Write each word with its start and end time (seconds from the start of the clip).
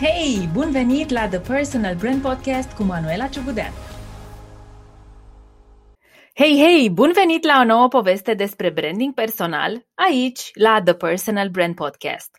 Hei, 0.00 0.48
bun 0.52 0.70
venit 0.70 1.10
la 1.10 1.28
The 1.28 1.40
Personal 1.40 1.94
Brand 1.94 2.22
Podcast 2.22 2.72
cu 2.72 2.82
Manuela 2.82 3.26
Ciugudean! 3.26 3.72
Hei, 6.34 6.58
hei, 6.58 6.90
bun 6.90 7.10
venit 7.12 7.44
la 7.44 7.58
o 7.60 7.64
nouă 7.64 7.88
poveste 7.88 8.34
despre 8.34 8.70
branding 8.70 9.14
personal, 9.14 9.86
aici, 9.94 10.50
la 10.54 10.82
The 10.84 10.94
Personal 10.94 11.48
Brand 11.48 11.74
Podcast. 11.74 12.30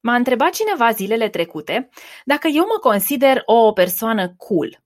M-a 0.00 0.14
întrebat 0.14 0.52
cineva 0.52 0.90
zilele 0.90 1.28
trecute 1.28 1.88
dacă 2.24 2.48
eu 2.48 2.62
mă 2.62 2.78
consider 2.80 3.42
o 3.44 3.72
persoană 3.72 4.34
cool. 4.36 4.84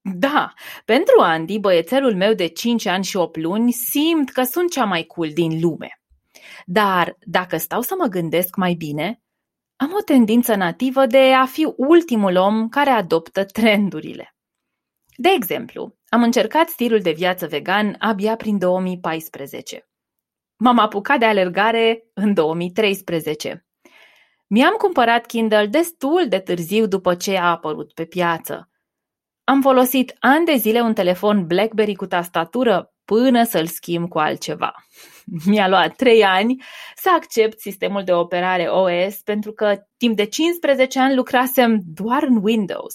Da, 0.00 0.52
pentru 0.84 1.20
Andy, 1.20 1.58
băiețelul 1.58 2.14
meu 2.14 2.32
de 2.32 2.46
5 2.46 2.86
ani 2.86 3.04
și 3.04 3.16
8 3.16 3.36
luni, 3.36 3.72
simt 3.72 4.30
că 4.30 4.42
sunt 4.42 4.70
cea 4.70 4.84
mai 4.84 5.02
cool 5.02 5.30
din 5.32 5.60
lume. 5.60 6.00
Dar 6.64 7.16
dacă 7.20 7.56
stau 7.56 7.80
să 7.80 7.94
mă 7.98 8.06
gândesc 8.06 8.56
mai 8.56 8.74
bine, 8.74 9.20
am 9.76 9.92
o 9.92 10.02
tendință 10.02 10.54
nativă 10.54 11.06
de 11.06 11.32
a 11.32 11.46
fi 11.46 11.72
ultimul 11.76 12.36
om 12.36 12.68
care 12.68 12.90
adoptă 12.90 13.44
trendurile. 13.44 14.36
De 15.16 15.28
exemplu, 15.28 15.96
am 16.08 16.22
încercat 16.22 16.68
stilul 16.68 17.00
de 17.00 17.10
viață 17.12 17.46
vegan 17.46 17.96
abia 17.98 18.36
prin 18.36 18.58
2014. 18.58 19.88
M-am 20.56 20.78
apucat 20.78 21.18
de 21.18 21.24
alergare 21.24 22.10
în 22.14 22.34
2013. 22.34 23.66
Mi-am 24.46 24.74
cumpărat 24.74 25.26
Kindle 25.26 25.66
destul 25.66 26.26
de 26.28 26.38
târziu 26.38 26.86
după 26.86 27.14
ce 27.14 27.36
a 27.36 27.50
apărut 27.50 27.92
pe 27.92 28.04
piață. 28.04 28.70
Am 29.44 29.60
folosit 29.60 30.16
ani 30.18 30.44
de 30.44 30.54
zile 30.54 30.80
un 30.80 30.94
telefon 30.94 31.46
BlackBerry 31.46 31.94
cu 31.94 32.06
tastatură 32.06 32.94
până 33.06 33.44
să-l 33.44 33.66
schimb 33.66 34.08
cu 34.08 34.18
altceva. 34.18 34.74
Mi-a 35.46 35.68
luat 35.68 35.96
3 35.96 36.24
ani 36.24 36.62
să 36.96 37.10
accept 37.14 37.60
sistemul 37.60 38.04
de 38.04 38.12
operare 38.12 38.68
OS 38.68 39.20
pentru 39.20 39.52
că 39.52 39.76
timp 39.96 40.16
de 40.16 40.24
15 40.24 41.00
ani 41.00 41.14
lucrasem 41.14 41.80
doar 41.84 42.22
în 42.22 42.38
Windows. 42.42 42.94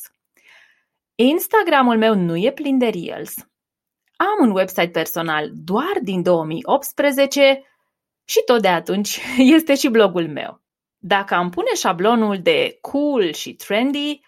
Instagramul 1.15 1.97
meu 1.97 2.15
nu 2.15 2.37
e 2.37 2.51
plin 2.51 2.77
de 2.77 2.89
Reels. 2.89 3.33
Am 4.15 4.47
un 4.47 4.51
website 4.51 4.89
personal 4.89 5.49
doar 5.53 5.99
din 6.01 6.21
2018 6.21 7.63
și 8.25 8.41
tot 8.45 8.61
de 8.61 8.67
atunci 8.67 9.19
este 9.57 9.75
și 9.75 9.87
blogul 9.87 10.27
meu. 10.27 10.61
Dacă 10.97 11.33
am 11.33 11.49
pune 11.49 11.73
șablonul 11.75 12.41
de 12.41 12.77
cool 12.81 13.31
și 13.33 13.53
trendy, 13.53 14.21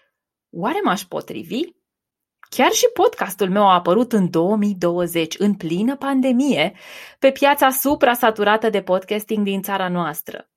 oare 0.50 0.80
m-aș 0.84 1.02
potrivi? 1.02 1.61
Chiar 2.56 2.72
și 2.72 2.90
podcastul 2.94 3.50
meu 3.50 3.68
a 3.68 3.73
apărut 3.73 4.14
în 4.14 4.30
2020, 4.30 5.36
în 5.38 5.54
plină 5.54 5.96
pandemie, 5.96 6.73
pe 7.20 7.32
piața 7.32 7.70
supra-saturată 7.70 8.70
de 8.70 8.82
podcasting 8.82 9.44
din 9.44 9.62
țara 9.62 9.90
noastră. 9.90 10.50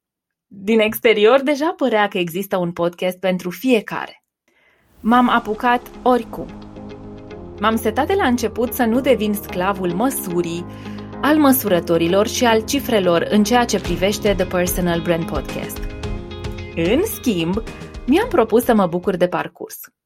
Din 0.46 0.80
exterior 0.80 1.40
deja 1.42 1.74
părea 1.76 2.08
că 2.08 2.18
există 2.18 2.56
un 2.56 2.72
podcast 2.72 3.18
pentru 3.18 3.50
fiecare. 3.50 4.24
M-am 5.00 5.28
apucat 5.28 5.90
oricum. 6.02 6.46
M-am 7.60 7.76
setat 7.76 8.06
de 8.06 8.14
la 8.14 8.26
început 8.26 8.72
să 8.72 8.84
nu 8.84 9.00
devin 9.00 9.34
sclavul 9.34 9.92
măsurii, 9.92 10.66
al 11.22 11.36
măsurătorilor 11.36 12.26
și 12.26 12.44
al 12.44 12.64
cifrelor 12.64 13.26
în 13.30 13.44
ceea 13.44 13.64
ce 13.64 13.80
privește 13.80 14.34
The 14.34 14.46
Personal 14.46 15.00
Brand 15.00 15.30
Podcast. 15.30 15.80
În 16.74 17.02
schimb, 17.04 17.62
mi-am 18.06 18.28
propus 18.28 18.64
să 18.64 18.74
mă 18.74 18.86
bucur 18.86 19.16
de 19.16 19.28
parcurs– 19.28 19.76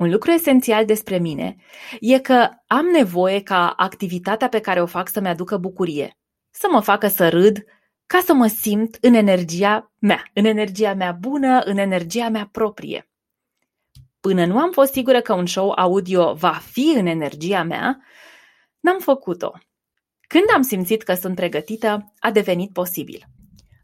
un 0.00 0.10
lucru 0.10 0.30
esențial 0.30 0.84
despre 0.84 1.18
mine 1.18 1.56
e 2.00 2.18
că 2.18 2.48
am 2.66 2.86
nevoie 2.86 3.42
ca 3.42 3.68
activitatea 3.68 4.48
pe 4.48 4.60
care 4.60 4.82
o 4.82 4.86
fac 4.86 5.08
să-mi 5.08 5.28
aducă 5.28 5.56
bucurie, 5.56 6.18
să 6.50 6.68
mă 6.70 6.80
facă 6.80 7.08
să 7.08 7.28
râd, 7.28 7.64
ca 8.06 8.20
să 8.24 8.32
mă 8.32 8.46
simt 8.46 8.96
în 9.00 9.14
energia 9.14 9.92
mea, 9.98 10.24
în 10.34 10.44
energia 10.44 10.94
mea 10.94 11.12
bună, 11.12 11.60
în 11.60 11.76
energia 11.76 12.28
mea 12.28 12.48
proprie. 12.52 13.10
Până 14.20 14.46
nu 14.46 14.58
am 14.58 14.70
fost 14.72 14.92
sigură 14.92 15.20
că 15.20 15.32
un 15.32 15.46
show 15.46 15.72
audio 15.76 16.34
va 16.34 16.60
fi 16.70 16.92
în 16.96 17.06
energia 17.06 17.62
mea, 17.62 17.98
n-am 18.80 18.98
făcut-o. 18.98 19.52
Când 20.20 20.44
am 20.54 20.62
simțit 20.62 21.02
că 21.02 21.14
sunt 21.14 21.34
pregătită, 21.34 22.12
a 22.18 22.30
devenit 22.30 22.72
posibil. 22.72 23.24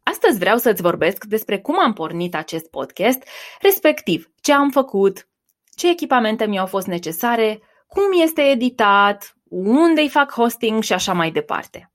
Astăzi 0.03 0.39
vreau 0.39 0.57
să-ți 0.57 0.83
vorbesc 0.83 1.25
despre 1.25 1.61
cum 1.61 1.79
am 1.79 1.93
pornit 1.93 2.35
acest 2.35 2.71
podcast, 2.71 3.23
respectiv 3.61 4.31
ce 4.41 4.53
am 4.53 4.71
făcut, 4.71 5.29
ce 5.77 5.89
echipamente 5.89 6.47
mi-au 6.47 6.67
fost 6.67 6.87
necesare, 6.87 7.61
cum 7.87 8.21
este 8.23 8.43
editat, 8.43 9.37
unde 9.49 10.01
îi 10.01 10.09
fac 10.09 10.33
hosting 10.33 10.83
și 10.83 10.93
așa 10.93 11.13
mai 11.13 11.31
departe. 11.31 11.91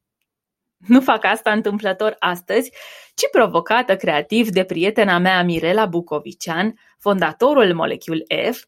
Nu 0.78 1.02
fac 1.02 1.26
asta 1.26 1.52
întâmplător 1.52 2.16
astăzi, 2.20 2.72
ci 3.16 3.30
provocată 3.32 3.96
creativ 3.96 4.50
de 4.50 4.64
prietena 4.64 5.18
mea 5.18 5.44
Mirela 5.44 5.86
Bucovician, 5.86 6.80
fondatorul 7.00 7.74
Molecule 7.74 8.24
F, 8.52 8.64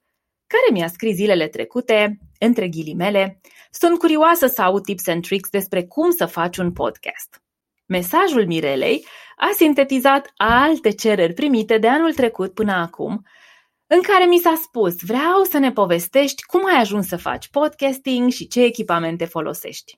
care 0.48 0.72
mi-a 0.72 0.88
scris 0.88 1.16
zilele 1.16 1.48
trecute, 1.48 2.18
între 2.40 2.68
ghilimele, 2.68 3.42
sunt 3.72 4.00
curioasă 4.00 4.48
să 4.48 4.62
aud 4.62 4.84
tips 4.84 5.08
and 5.08 5.22
tricks 5.26 5.50
despre 5.50 5.84
cum 5.84 6.12
să 6.12 6.26
faci 6.26 6.58
un 6.58 6.72
podcast. 6.72 7.42
Mesajul 7.86 8.46
Mirelei 8.46 9.06
a 9.36 9.50
sintetizat 9.56 10.32
alte 10.36 10.92
cereri 10.92 11.34
primite 11.34 11.78
de 11.78 11.88
anul 11.88 12.14
trecut 12.14 12.54
până 12.54 12.72
acum 12.72 13.26
în 13.96 14.02
care 14.02 14.26
mi 14.26 14.38
s-a 14.38 14.60
spus 14.64 14.96
vreau 15.02 15.44
să 15.50 15.58
ne 15.58 15.72
povestești 15.72 16.44
cum 16.44 16.66
ai 16.66 16.80
ajuns 16.80 17.08
să 17.08 17.18
faci 17.18 17.48
podcasting 17.48 18.32
și 18.32 18.48
ce 18.48 18.64
echipamente 18.64 19.26
folosești. 19.26 19.98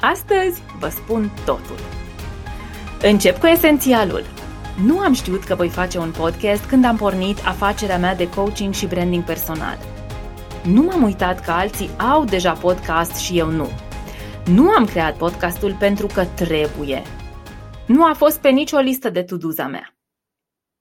Astăzi 0.00 0.62
vă 0.78 0.88
spun 0.88 1.30
totul. 1.44 1.78
Încep 3.02 3.38
cu 3.38 3.46
esențialul. 3.46 4.24
Nu 4.84 4.98
am 4.98 5.12
știut 5.12 5.44
că 5.44 5.54
voi 5.54 5.68
face 5.68 5.98
un 5.98 6.10
podcast 6.10 6.64
când 6.64 6.84
am 6.84 6.96
pornit 6.96 7.38
afacerea 7.44 7.98
mea 7.98 8.14
de 8.14 8.28
coaching 8.28 8.74
și 8.74 8.86
branding 8.86 9.24
personal. 9.24 9.78
Nu 10.64 10.82
m-am 10.82 11.02
uitat 11.02 11.44
că 11.44 11.50
alții 11.50 11.90
au 11.98 12.24
deja 12.24 12.52
podcast 12.52 13.16
și 13.16 13.38
eu 13.38 13.50
nu. 13.50 13.68
Nu 14.46 14.68
am 14.68 14.84
creat 14.84 15.16
podcastul 15.16 15.76
pentru 15.78 16.06
că 16.06 16.24
trebuie. 16.24 17.02
Nu 17.86 18.04
a 18.04 18.12
fost 18.12 18.40
pe 18.40 18.48
nicio 18.48 18.78
listă 18.78 19.10
de 19.10 19.22
to 19.22 19.36
mea. 19.56 19.96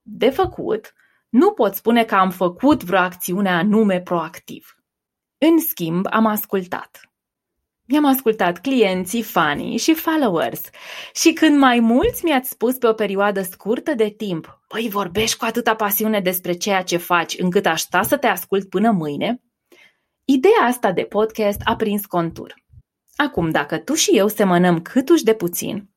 De 0.02 0.30
făcut, 0.30 0.94
nu 1.34 1.52
pot 1.52 1.76
spune 1.76 2.04
că 2.04 2.16
am 2.16 2.30
făcut 2.30 2.84
vreo 2.84 3.00
acțiune 3.00 3.50
anume 3.50 4.02
proactiv. 4.02 4.76
În 5.38 5.60
schimb, 5.60 6.06
am 6.10 6.26
ascultat. 6.26 7.02
Mi-am 7.86 8.06
ascultat 8.06 8.62
clienții, 8.62 9.24
fanii 9.24 9.78
și 9.78 9.94
followers 9.94 10.62
și 11.14 11.34
când 11.34 11.58
mai 11.58 11.80
mulți 11.80 12.26
mi-ați 12.26 12.50
spus 12.50 12.78
pe 12.78 12.88
o 12.88 12.94
perioadă 12.94 13.42
scurtă 13.42 13.94
de 13.94 14.10
timp 14.10 14.62
Păi 14.68 14.90
vorbești 14.90 15.38
cu 15.38 15.46
atâta 15.46 15.76
pasiune 15.76 16.20
despre 16.20 16.54
ceea 16.54 16.84
ce 16.84 16.98
faci 16.98 17.38
încât 17.38 17.66
aș 17.66 17.82
sta 17.82 18.02
să 18.02 18.18
te 18.18 18.28
ascult 18.28 18.70
până 18.70 18.92
mâine, 18.92 19.42
ideea 20.26 20.62
asta 20.64 20.92
de 20.92 21.04
podcast 21.04 21.62
a 21.64 21.76
prins 21.76 22.06
contur. 22.06 22.56
Acum, 23.16 23.50
dacă 23.50 23.78
tu 23.78 23.94
și 23.94 24.18
eu 24.18 24.28
semănăm 24.28 24.82
câtuși 24.82 25.24
de 25.24 25.34
puțin, 25.34 25.90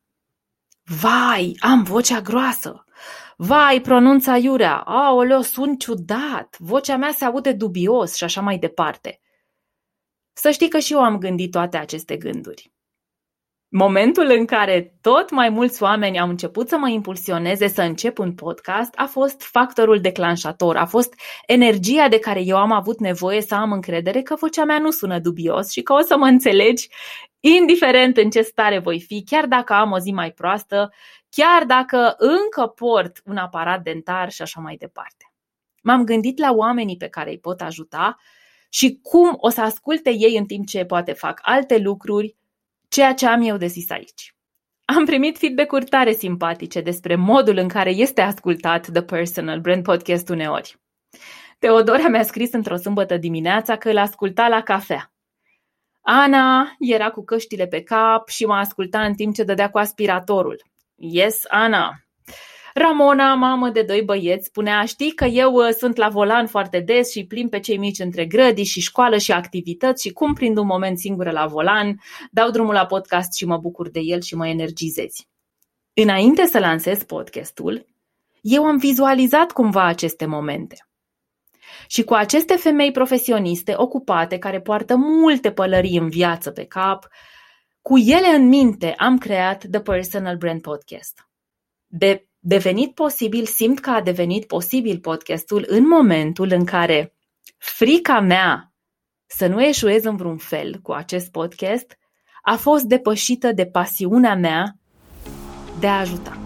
vai, 0.83 1.57
am 1.61 1.83
vocea 1.83 2.21
groasă, 2.21 2.86
Vai, 3.39 3.81
pronunța 3.81 4.37
iurea, 4.37 4.77
aoleo, 4.77 5.41
sunt 5.41 5.79
ciudat, 5.79 6.57
vocea 6.59 6.97
mea 6.97 7.11
se 7.11 7.25
aude 7.25 7.53
dubios 7.53 8.15
și 8.15 8.25
așa 8.25 8.41
mai 8.41 8.59
departe. 8.59 9.21
Să 10.33 10.51
știi 10.51 10.69
că 10.69 10.79
și 10.79 10.93
eu 10.93 11.03
am 11.03 11.19
gândit 11.19 11.51
toate 11.51 11.77
aceste 11.77 12.17
gânduri. 12.17 12.73
Momentul 13.69 14.27
în 14.39 14.45
care 14.45 14.97
tot 15.01 15.31
mai 15.31 15.49
mulți 15.49 15.83
oameni 15.83 16.19
au 16.19 16.29
început 16.29 16.69
să 16.69 16.77
mă 16.77 16.89
impulsioneze 16.89 17.67
să 17.67 17.83
încep 17.83 18.19
un 18.19 18.35
podcast 18.35 18.93
a 18.95 19.07
fost 19.07 19.43
factorul 19.43 20.01
declanșator, 20.01 20.77
a 20.77 20.87
fost 20.87 21.15
energia 21.47 22.09
de 22.09 22.19
care 22.19 22.41
eu 22.41 22.57
am 22.57 22.73
avut 22.73 23.01
nevoie 23.01 23.41
să 23.41 23.55
am 23.55 23.73
încredere 23.73 24.23
că 24.23 24.35
vocea 24.35 24.65
mea 24.65 24.79
nu 24.79 24.91
sună 24.91 25.19
dubios 25.19 25.71
și 25.71 25.83
că 25.83 25.93
o 25.93 26.01
să 26.01 26.17
mă 26.17 26.27
înțelegi 26.27 26.89
indiferent 27.41 28.17
în 28.17 28.31
ce 28.31 28.43
stare 28.43 28.79
voi 28.79 29.01
fi, 29.01 29.25
chiar 29.25 29.47
dacă 29.47 29.73
am 29.73 29.91
o 29.91 29.99
zi 29.99 30.13
mai 30.13 30.33
proastă, 30.33 30.93
chiar 31.31 31.65
dacă 31.65 32.15
încă 32.19 32.67
port 32.67 33.21
un 33.25 33.37
aparat 33.37 33.83
dentar 33.83 34.31
și 34.31 34.43
așa 34.43 34.61
mai 34.61 34.77
departe. 34.77 35.33
M-am 35.83 36.05
gândit 36.05 36.39
la 36.39 36.53
oamenii 36.53 36.97
pe 36.97 37.09
care 37.09 37.31
îi 37.31 37.39
pot 37.39 37.61
ajuta 37.61 38.17
și 38.69 38.99
cum 39.03 39.37
o 39.37 39.49
să 39.49 39.61
asculte 39.61 40.11
ei 40.11 40.37
în 40.37 40.47
timp 40.47 40.67
ce 40.67 40.85
poate 40.85 41.13
fac 41.13 41.41
alte 41.43 41.79
lucruri, 41.79 42.37
ceea 42.89 43.15
ce 43.15 43.27
am 43.27 43.43
eu 43.43 43.57
de 43.57 43.67
zis 43.67 43.91
aici. 43.91 44.35
Am 44.85 45.05
primit 45.05 45.39
feedback-uri 45.39 45.85
tare 45.85 46.13
simpatice 46.13 46.81
despre 46.81 47.15
modul 47.15 47.57
în 47.57 47.69
care 47.69 47.91
este 47.91 48.21
ascultat 48.21 48.91
The 48.93 49.03
Personal 49.03 49.61
Brand 49.61 49.83
Podcast 49.83 50.29
uneori. 50.29 50.81
Teodora 51.59 52.09
mi-a 52.09 52.23
scris 52.23 52.53
într-o 52.53 52.77
sâmbătă 52.77 53.17
dimineața 53.17 53.77
că 53.77 53.91
îl 53.91 53.99
asculta 53.99 54.49
la 54.49 54.63
cafea. 54.63 55.16
Ana 56.09 56.77
era 56.79 57.11
cu 57.11 57.25
căștile 57.25 57.67
pe 57.67 57.83
cap 57.83 58.29
și 58.29 58.45
mă 58.45 58.55
asculta 58.55 59.05
în 59.05 59.15
timp 59.15 59.35
ce 59.35 59.43
dădea 59.43 59.71
cu 59.71 59.79
aspiratorul. 59.79 60.63
Yes, 60.95 61.43
Ana. 61.49 61.91
Ramona, 62.75 63.35
mamă 63.35 63.69
de 63.69 63.83
doi 63.83 64.03
băieți, 64.03 64.47
spunea, 64.47 64.85
știi 64.85 65.11
că 65.11 65.25
eu 65.25 65.55
uh, 65.55 65.69
sunt 65.79 65.97
la 65.97 66.09
volan 66.09 66.47
foarte 66.47 66.81
des 66.81 67.11
și 67.11 67.27
plim 67.27 67.49
pe 67.49 67.61
cei 67.61 67.77
mici 67.77 67.99
între 67.99 68.27
grădi 68.27 68.63
și 68.63 68.81
școală 68.81 69.19
și 69.19 69.33
activități 69.33 70.07
și 70.07 70.13
cum 70.13 70.35
prind 70.35 70.59
un 70.59 70.67
moment 70.67 70.99
singur 70.99 71.31
la 71.31 71.47
volan, 71.47 72.01
dau 72.31 72.51
drumul 72.51 72.75
la 72.75 72.87
podcast 72.87 73.37
și 73.37 73.45
mă 73.45 73.57
bucur 73.57 73.91
de 73.91 74.01
el 74.01 74.21
și 74.21 74.35
mă 74.35 74.49
energizezi. 74.49 75.29
Înainte 75.95 76.45
să 76.45 76.59
lansez 76.59 77.03
podcastul, 77.03 77.87
eu 78.41 78.65
am 78.65 78.77
vizualizat 78.77 79.53
cumva 79.53 79.85
aceste 79.85 80.27
momente. 80.27 80.86
Și 81.87 82.05
cu 82.05 82.15
aceste 82.15 82.55
femei 82.55 82.91
profesioniste 82.91 83.75
ocupate, 83.77 84.39
care 84.39 84.61
poartă 84.61 84.97
multe 84.97 85.53
pălării 85.53 85.99
în 85.99 86.09
viață 86.09 86.51
pe 86.51 86.65
cap, 86.65 87.09
cu 87.83 87.99
ele 87.99 88.29
în 88.35 88.49
minte 88.49 88.95
am 88.99 89.19
creat 89.19 89.65
The 89.71 89.81
Personal 89.81 90.37
Brand 90.37 90.61
Podcast. 90.61 91.29
De 91.87 92.27
devenit 92.39 92.95
posibil, 92.95 93.45
simt 93.45 93.81
că 93.81 93.91
a 93.91 94.01
devenit 94.01 94.47
posibil 94.47 94.99
podcastul 94.99 95.65
în 95.69 95.87
momentul 95.87 96.51
în 96.53 96.65
care 96.65 97.15
frica 97.57 98.21
mea 98.21 98.73
să 99.27 99.47
nu 99.47 99.63
eșuez 99.63 100.05
în 100.05 100.17
vreun 100.17 100.37
fel 100.37 100.79
cu 100.83 100.93
acest 100.93 101.31
podcast 101.31 101.99
a 102.43 102.57
fost 102.57 102.85
depășită 102.85 103.53
de 103.53 103.67
pasiunea 103.67 104.35
mea 104.35 104.77
de 105.81 105.87
a 105.87 105.99
ajuta. 105.99 106.46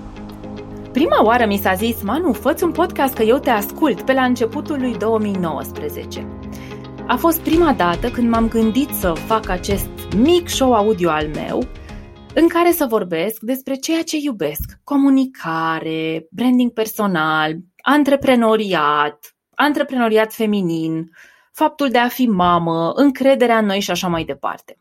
Prima 0.93 1.25
oară 1.25 1.47
mi 1.47 1.57
s-a 1.57 1.75
zis, 1.75 2.03
Manu, 2.03 2.33
fă 2.33 2.55
un 2.63 2.73
podcast 2.73 3.15
că 3.15 3.23
eu 3.23 3.39
te 3.39 3.51
ascult 3.51 4.03
pe 4.03 4.13
la 4.13 4.25
începutul 4.25 4.81
lui 4.81 4.97
2019. 4.97 6.27
A 7.07 7.17
fost 7.17 7.41
prima 7.41 7.73
dată 7.73 8.11
când 8.11 8.29
m-am 8.29 8.49
gândit 8.49 8.89
să 8.89 9.13
fac 9.13 9.49
acest 9.49 9.89
mic 10.17 10.49
show 10.49 10.75
audio 10.75 11.11
al 11.11 11.29
meu 11.35 11.63
în 12.35 12.49
care 12.49 12.71
să 12.71 12.87
vorbesc 12.89 13.41
despre 13.41 13.75
ceea 13.75 14.03
ce 14.03 14.17
iubesc, 14.21 14.79
comunicare, 14.85 16.27
branding 16.31 16.73
personal, 16.73 17.57
antreprenoriat, 17.83 19.37
antreprenoriat 19.55 20.33
feminin, 20.33 21.11
faptul 21.53 21.89
de 21.89 21.99
a 21.99 22.09
fi 22.09 22.27
mamă, 22.27 22.93
încrederea 22.95 23.59
în 23.59 23.67
noi 23.67 23.81
și 23.81 23.91
așa 23.91 24.09
mai 24.09 24.25
departe. 24.25 24.80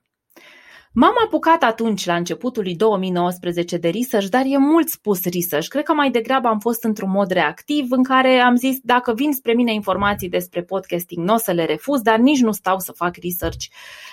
M-am 0.94 1.13
apucat 1.25 1.63
atunci, 1.63 2.06
la 2.06 2.15
începutul 2.15 2.63
lui 2.63 2.75
2019, 2.75 3.77
de 3.77 3.89
research, 3.89 4.27
dar 4.27 4.44
e 4.45 4.57
mult 4.57 4.89
spus 4.89 5.24
research. 5.24 5.68
Cred 5.68 5.83
că 5.83 5.94
mai 5.94 6.12
degrabă 6.12 6.47
am 6.47 6.59
fost 6.59 6.83
într-un 6.83 7.09
mod 7.09 7.31
reactiv 7.31 7.91
în 7.91 8.03
care 8.03 8.39
am 8.39 8.56
zis 8.56 8.77
dacă 8.81 9.13
vin 9.13 9.33
spre 9.33 9.53
mine 9.53 9.74
informații 9.74 10.30
despre 10.30 10.63
podcasting, 10.63 11.25
nu 11.25 11.33
o 11.33 11.38
să 11.38 11.51
le 11.51 11.65
refuz, 11.65 12.01
dar 12.01 12.18
nici 12.18 12.39
nu 12.39 12.51
stau 12.51 12.80
să 12.80 12.91
fac 12.91 13.15
research, 13.15 13.65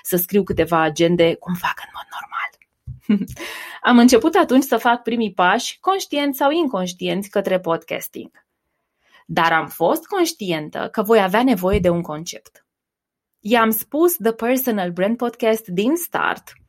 să 0.03 0.17
scriu 0.17 0.43
câteva 0.43 0.81
agende, 0.81 1.35
cum 1.35 1.55
fac 1.55 1.75
în 1.85 1.91
mod 1.95 2.07
normal. 2.17 3.27
am 3.91 3.99
început 3.99 4.35
atunci 4.35 4.65
să 4.65 4.77
fac 4.77 5.03
primii 5.03 5.33
pași, 5.33 5.79
conștienți 5.81 6.39
sau 6.39 6.51
inconștienți, 6.51 7.29
către 7.29 7.61
podcasting. 7.61 8.31
Dar 9.27 9.53
am 9.53 9.69
fost 9.69 10.07
conștientă 10.07 10.89
că 10.93 11.03
voi 11.03 11.23
avea 11.23 11.43
nevoie 11.43 11.79
de 11.79 11.89
un 11.89 12.03
concept. 12.03 12.67
I-am 13.41 13.71
spus 13.71 14.17
The 14.17 14.33
Personal 14.33 14.91
Brand 14.91 15.17
Podcast 15.17 15.67
din 15.67 15.97
start– 15.97 16.53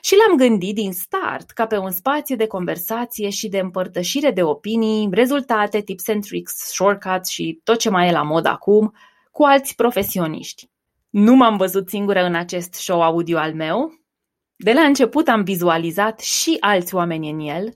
și 0.00 0.16
l-am 0.16 0.36
gândit 0.36 0.74
din 0.74 0.92
start 0.92 1.50
ca 1.50 1.66
pe 1.66 1.76
un 1.76 1.90
spațiu 1.90 2.36
de 2.36 2.46
conversație 2.46 3.30
și 3.30 3.48
de 3.48 3.58
împărtășire 3.58 4.30
de 4.30 4.42
opinii, 4.42 5.08
rezultate, 5.10 5.80
tips 5.80 6.08
and 6.08 6.24
tricks, 6.26 6.54
shortcuts 6.56 7.28
și 7.28 7.60
tot 7.64 7.78
ce 7.78 7.90
mai 7.90 8.08
e 8.08 8.12
la 8.12 8.22
mod 8.22 8.46
acum, 8.46 8.94
cu 9.30 9.42
alți 9.42 9.74
profesioniști. 9.74 10.70
Nu 11.10 11.34
m-am 11.34 11.56
văzut 11.56 11.88
singură 11.88 12.24
în 12.24 12.34
acest 12.34 12.74
show 12.74 13.02
audio 13.02 13.38
al 13.38 13.54
meu. 13.54 13.92
De 14.56 14.72
la 14.72 14.80
început 14.80 15.28
am 15.28 15.42
vizualizat 15.42 16.20
și 16.20 16.56
alți 16.60 16.94
oameni 16.94 17.30
în 17.30 17.40
el, 17.40 17.74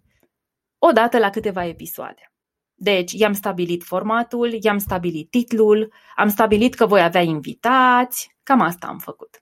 odată 0.79 1.19
la 1.19 1.31
câteva 1.31 1.67
episoade. 1.67 2.33
Deci, 2.75 3.13
i-am 3.13 3.33
stabilit 3.33 3.85
formatul, 3.85 4.59
i-am 4.61 4.79
stabilit 4.79 5.31
titlul, 5.31 5.93
am 6.17 6.29
stabilit 6.29 6.75
că 6.75 6.87
voi 6.87 7.03
avea 7.03 7.21
invitați, 7.21 8.37
cam 8.43 8.61
asta 8.61 8.87
am 8.87 8.99
făcut. 8.99 9.42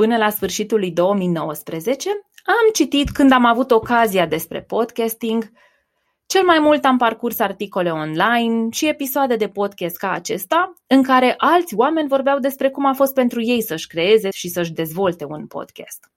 Până 0.00 0.16
la 0.16 0.30
sfârșitul 0.30 0.78
lui 0.78 0.90
2019 0.90 2.08
am 2.44 2.72
citit 2.72 3.10
când 3.10 3.32
am 3.32 3.44
avut 3.44 3.70
ocazia 3.70 4.26
despre 4.26 4.62
podcasting, 4.62 5.52
cel 6.26 6.44
mai 6.44 6.58
mult 6.58 6.84
am 6.84 6.96
parcurs 6.96 7.38
articole 7.38 7.90
online 7.90 8.68
și 8.70 8.88
episoade 8.88 9.36
de 9.36 9.48
podcast 9.48 9.96
ca 9.96 10.10
acesta, 10.10 10.72
în 10.86 11.02
care 11.02 11.34
alți 11.36 11.74
oameni 11.74 12.08
vorbeau 12.08 12.38
despre 12.38 12.70
cum 12.70 12.86
a 12.86 12.92
fost 12.92 13.14
pentru 13.14 13.42
ei 13.42 13.62
să-și 13.62 13.86
creeze 13.86 14.30
și 14.30 14.48
să-și 14.48 14.72
dezvolte 14.72 15.24
un 15.24 15.46
podcast. 15.46 16.10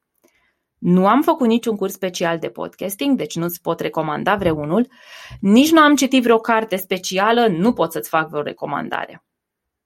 Nu 0.77 1.07
am 1.07 1.21
făcut 1.21 1.47
niciun 1.47 1.75
curs 1.75 1.93
special 1.93 2.39
de 2.39 2.49
podcasting, 2.49 3.17
deci 3.17 3.35
nu-ți 3.35 3.61
pot 3.61 3.79
recomanda 3.79 4.35
vreunul, 4.35 4.87
nici 5.39 5.71
nu 5.71 5.81
am 5.81 5.95
citit 5.95 6.23
vreo 6.23 6.37
carte 6.37 6.75
specială, 6.75 7.47
nu 7.47 7.73
pot 7.73 7.91
să-ți 7.91 8.09
fac 8.09 8.29
vreo 8.29 8.41
recomandare. 8.41 9.23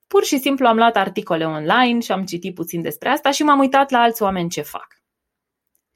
Pur 0.08 0.24
și 0.24 0.38
simplu 0.38 0.68
am 0.68 0.78
luat 0.78 0.96
articole 0.96 1.46
online 1.46 2.00
și 2.00 2.12
am 2.12 2.24
citit 2.24 2.54
puțin 2.54 2.82
despre 2.82 3.10
asta 3.10 3.32
și 3.32 3.44
m-am 3.44 3.60
uitat 3.60 3.92
la 3.92 4.00
alți 4.00 4.22
oameni 4.22 4.50
ce 4.50 4.62
fac. 4.62 4.88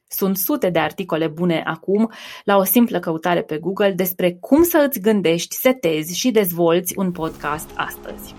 Sunt 0.08 0.38
sute 0.38 0.70
de 0.70 0.80
articole 0.80 1.28
bune 1.28 1.64
acum 1.66 2.12
la 2.44 2.58
o 2.58 2.64
simplă 2.64 3.00
căutare 3.00 3.42
pe 3.42 3.58
Google 3.58 3.92
despre 3.92 4.38
cum 4.40 4.64
să 4.64 4.86
îți 4.88 5.00
gândești, 5.00 5.56
setezi 5.56 6.18
și 6.18 6.32
dezvolți 6.32 6.94
un 6.98 7.12
podcast 7.12 7.70
astăzi. 7.76 8.36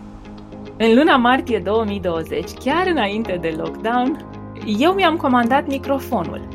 În 0.79 0.95
luna 0.95 1.17
martie 1.17 1.59
2020, 1.59 2.51
chiar 2.51 2.87
înainte 2.87 3.39
de 3.41 3.49
lockdown, 3.49 4.31
eu 4.79 4.93
mi-am 4.93 5.17
comandat 5.17 5.67
microfonul. 5.67 6.49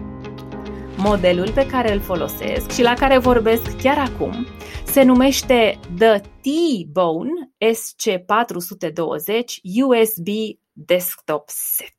Modelul 0.98 1.52
pe 1.52 1.66
care 1.66 1.94
îl 1.94 2.00
folosesc 2.00 2.72
și 2.72 2.82
la 2.82 2.94
care 2.94 3.18
vorbesc 3.18 3.78
chiar 3.82 3.98
acum 3.98 4.48
se 4.88 5.04
numește 5.04 5.80
The 5.98 6.20
T-Bone 6.20 7.32
SC420 7.66 9.62
USB 9.84 10.28
Desktop 10.72 11.50
Set. 11.50 11.98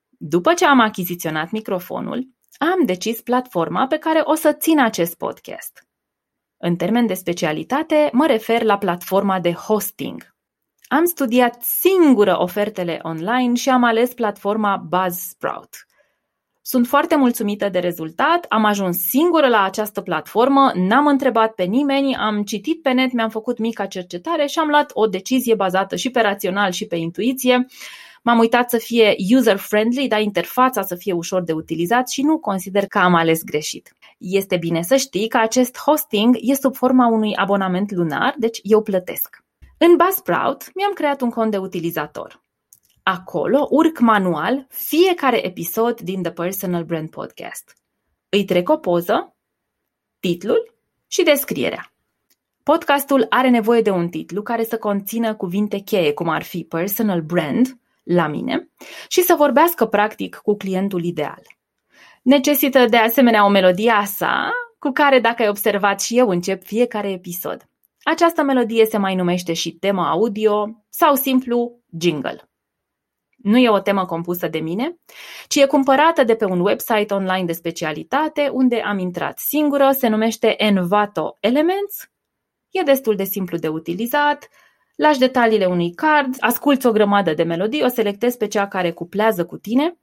După 0.09 0.53
ce 0.53 0.65
am 0.65 0.79
achiziționat 0.79 1.51
microfonul, 1.51 2.27
am 2.57 2.85
decis 2.85 3.21
platforma 3.21 3.87
pe 3.87 3.97
care 3.97 4.21
o 4.23 4.33
să 4.33 4.53
țin 4.53 4.79
acest 4.79 5.17
podcast. 5.17 5.87
În 6.57 6.75
termen 6.75 7.05
de 7.05 7.13
specialitate, 7.13 8.09
mă 8.13 8.25
refer 8.25 8.63
la 8.63 8.77
platforma 8.77 9.39
de 9.39 9.51
hosting. 9.51 10.35
Am 10.87 11.05
studiat 11.05 11.63
singură 11.63 12.39
ofertele 12.39 12.99
online 13.01 13.55
și 13.55 13.69
am 13.69 13.83
ales 13.83 14.13
platforma 14.13 14.77
Buzzsprout. 14.77 15.86
Sunt 16.69 16.87
foarte 16.87 17.15
mulțumită 17.15 17.69
de 17.69 17.79
rezultat, 17.79 18.45
am 18.49 18.65
ajuns 18.65 18.97
singură 18.97 19.47
la 19.47 19.63
această 19.63 20.01
platformă, 20.01 20.71
n-am 20.75 21.07
întrebat 21.07 21.53
pe 21.53 21.63
nimeni, 21.63 22.15
am 22.15 22.43
citit 22.43 22.81
pe 22.81 22.91
net, 22.91 23.11
mi-am 23.11 23.29
făcut 23.29 23.57
mica 23.57 23.85
cercetare 23.85 24.45
și 24.45 24.59
am 24.59 24.67
luat 24.67 24.91
o 24.93 25.05
decizie 25.07 25.55
bazată 25.55 25.95
și 25.95 26.09
pe 26.09 26.21
rațional 26.21 26.71
și 26.71 26.85
pe 26.85 26.95
intuiție. 26.95 27.65
M-am 28.23 28.39
uitat 28.39 28.69
să 28.69 28.77
fie 28.77 29.15
user-friendly, 29.35 30.07
dar 30.07 30.21
interfața 30.21 30.81
să 30.81 30.95
fie 30.95 31.13
ușor 31.13 31.43
de 31.43 31.51
utilizat 31.51 32.09
și 32.09 32.21
nu 32.21 32.39
consider 32.39 32.85
că 32.85 32.97
am 32.97 33.15
ales 33.15 33.43
greșit. 33.43 33.93
Este 34.17 34.57
bine 34.57 34.81
să 34.81 34.95
știi 34.95 35.27
că 35.27 35.37
acest 35.37 35.77
hosting 35.77 36.35
este 36.39 36.61
sub 36.61 36.75
forma 36.75 37.07
unui 37.07 37.35
abonament 37.35 37.91
lunar, 37.91 38.35
deci 38.37 38.59
eu 38.63 38.81
plătesc. 38.81 39.37
În 39.77 39.95
Buzzsprout 39.95 40.71
mi-am 40.75 40.91
creat 40.93 41.21
un 41.21 41.29
cont 41.29 41.51
de 41.51 41.57
utilizator. 41.57 42.45
Acolo 43.09 43.67
urc 43.69 43.99
manual 43.99 44.67
fiecare 44.69 45.45
episod 45.45 46.01
din 46.01 46.21
The 46.21 46.31
Personal 46.31 46.83
Brand 46.83 47.09
Podcast. 47.09 47.77
Îi 48.29 48.45
trec 48.45 48.69
o 48.69 48.77
poză, 48.77 49.35
titlul 50.19 50.73
și 51.07 51.23
descrierea. 51.23 51.93
Podcastul 52.63 53.25
are 53.29 53.49
nevoie 53.49 53.81
de 53.81 53.89
un 53.89 54.09
titlu 54.09 54.41
care 54.41 54.63
să 54.63 54.77
conțină 54.77 55.35
cuvinte 55.35 55.77
cheie, 55.77 56.13
cum 56.13 56.29
ar 56.29 56.43
fi 56.43 56.63
personal 56.63 57.21
brand, 57.21 57.79
la 58.03 58.27
mine, 58.27 58.69
și 59.07 59.21
să 59.21 59.35
vorbească 59.35 59.85
practic 59.85 60.35
cu 60.35 60.55
clientul 60.55 61.03
ideal. 61.03 61.41
Necesită 62.21 62.85
de 62.85 62.97
asemenea 62.97 63.45
o 63.45 63.49
melodie 63.49 63.91
a 63.91 64.05
sa, 64.05 64.51
cu 64.79 64.91
care, 64.91 65.19
dacă 65.19 65.41
ai 65.41 65.49
observat 65.49 66.01
și 66.01 66.17
eu, 66.17 66.29
încep 66.29 66.63
fiecare 66.63 67.11
episod. 67.11 67.69
Această 68.03 68.43
melodie 68.43 68.85
se 68.85 68.97
mai 68.97 69.15
numește 69.15 69.53
și 69.53 69.71
tema 69.71 70.09
audio 70.09 70.83
sau 70.89 71.15
simplu 71.15 71.79
jingle. 71.99 72.49
Nu 73.47 73.57
e 73.57 73.69
o 73.69 73.79
temă 73.79 74.05
compusă 74.05 74.47
de 74.47 74.59
mine, 74.59 74.97
ci 75.47 75.55
e 75.55 75.65
cumpărată 75.65 76.23
de 76.23 76.35
pe 76.35 76.45
un 76.45 76.59
website 76.59 77.13
online 77.13 77.45
de 77.45 77.51
specialitate 77.51 78.49
unde 78.53 78.81
am 78.81 78.99
intrat 78.99 79.39
singură, 79.39 79.91
se 79.91 80.07
numește 80.07 80.63
Envato 80.63 81.37
Elements, 81.39 82.09
e 82.69 82.81
destul 82.81 83.15
de 83.15 83.23
simplu 83.23 83.57
de 83.57 83.67
utilizat, 83.67 84.49
lași 84.95 85.19
detaliile 85.19 85.65
unui 85.65 85.93
card, 85.93 86.35
asculți 86.39 86.85
o 86.85 86.91
grămadă 86.91 87.33
de 87.33 87.43
melodii, 87.43 87.83
o 87.83 87.87
selectezi 87.87 88.37
pe 88.37 88.47
cea 88.47 88.67
care 88.67 88.91
cuplează 88.91 89.45
cu 89.45 89.57
tine 89.57 89.97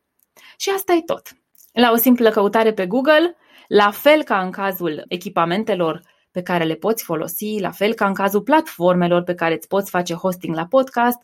și 0.57 0.71
asta 0.71 0.93
e 0.93 1.01
tot. 1.01 1.37
La 1.73 1.91
o 1.91 1.97
simplă 1.97 2.31
căutare 2.31 2.73
pe 2.73 2.87
Google, 2.87 3.37
la 3.69 3.91
fel 3.91 4.23
ca 4.23 4.41
în 4.41 4.51
cazul 4.51 5.05
echipamentelor 5.09 6.01
pe 6.31 6.43
care 6.43 6.65
le 6.65 6.75
poți 6.75 7.05
folosi, 7.05 7.61
la 7.61 7.71
fel 7.71 7.95
ca 7.95 8.07
în 8.07 8.15
cazul 8.15 8.43
platformelor 8.43 9.23
pe 9.23 9.35
care 9.35 9.55
îți 9.55 9.69
poți 9.69 9.91
face 9.91 10.15
hosting 10.15 10.55
la 10.55 10.67
podcast, 10.67 11.23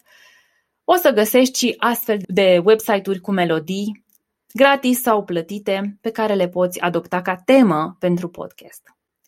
o 0.92 0.96
să 0.96 1.10
găsești 1.10 1.58
și 1.58 1.74
astfel 1.78 2.18
de 2.26 2.60
website-uri 2.64 3.20
cu 3.20 3.30
melodii 3.30 4.04
gratis 4.52 5.02
sau 5.02 5.24
plătite 5.24 5.98
pe 6.00 6.10
care 6.10 6.34
le 6.34 6.48
poți 6.48 6.80
adopta 6.80 7.22
ca 7.22 7.36
temă 7.36 7.96
pentru 7.98 8.28
podcast. 8.28 8.82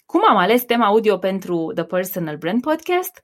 Cum 0.07 0.21
am 0.29 0.37
ales 0.37 0.65
tema 0.65 0.87
audio 0.87 1.19
pentru 1.19 1.73
The 1.75 1.85
Personal 1.85 2.37
Brand 2.37 2.61
Podcast? 2.61 3.23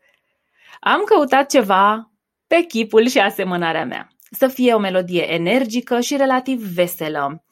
Am 0.80 1.02
căutat 1.04 1.50
ceva 1.50 2.10
pe 2.46 2.60
chipul 2.60 3.06
și 3.06 3.18
asemănarea 3.18 3.84
mea. 3.84 4.08
Să 4.30 4.48
fie 4.48 4.74
o 4.74 4.78
melodie 4.78 5.32
energică 5.32 6.00
și 6.00 6.16
relativ 6.16 6.60
veselă. 6.74 7.44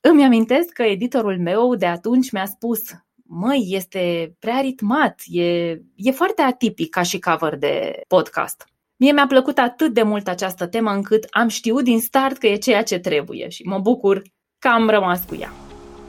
Îmi 0.00 0.24
amintesc 0.24 0.68
că 0.68 0.82
editorul 0.82 1.38
meu 1.38 1.74
de 1.74 1.86
atunci 1.86 2.30
mi-a 2.30 2.46
spus 2.46 2.80
măi, 3.22 3.66
este 3.68 4.34
prea 4.38 4.60
ritmat, 4.60 5.22
e, 5.26 5.70
e 5.96 6.10
foarte 6.12 6.42
atipic 6.42 6.90
ca 6.90 7.02
și 7.02 7.18
cover 7.18 7.56
de 7.56 8.00
podcast. 8.08 8.71
Mie 9.02 9.12
mi-a 9.12 9.26
plăcut 9.26 9.58
atât 9.58 9.94
de 9.94 10.02
mult 10.02 10.28
această 10.28 10.66
temă 10.66 10.90
încât 10.90 11.26
am 11.30 11.48
știut 11.48 11.84
din 11.84 12.00
start 12.00 12.36
că 12.36 12.46
e 12.46 12.56
ceea 12.56 12.82
ce 12.82 12.98
trebuie 12.98 13.48
și 13.48 13.62
mă 13.62 13.78
bucur 13.78 14.22
că 14.58 14.68
am 14.68 14.88
rămas 14.88 15.24
cu 15.24 15.34
ea. 15.34 15.52